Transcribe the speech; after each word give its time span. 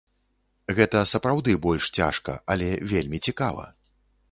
Гэта 0.79 1.01
сапраўды 1.11 1.51
больш 1.67 1.91
цяжка, 1.99 2.37
але 2.55 2.73
вельмі 2.95 3.23
цікава. 3.31 3.71